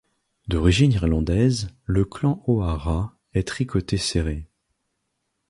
[0.47, 4.49] D'origine irlandaise, le clan O’Hara est tricoté serré.